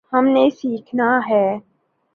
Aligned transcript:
ہم 0.13 0.25
نے 0.27 0.49
سیکھنا 0.49 1.09
ہے۔ 1.29 1.45